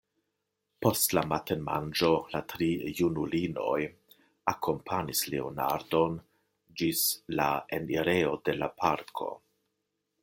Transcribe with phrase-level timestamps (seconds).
[0.83, 2.69] Post la matenmanĝo la tri
[3.01, 3.77] junulinoj
[4.53, 6.19] akompanis Leonardon
[6.83, 7.05] ĝis
[7.43, 7.49] la
[7.81, 9.33] enirejo de la parko.